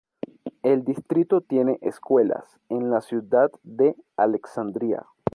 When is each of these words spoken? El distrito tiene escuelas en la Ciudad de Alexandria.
El 0.63 0.83
distrito 0.83 1.41
tiene 1.41 1.77
escuelas 1.83 2.57
en 2.69 2.89
la 2.89 3.01
Ciudad 3.01 3.51
de 3.61 3.95
Alexandria. 4.17 5.05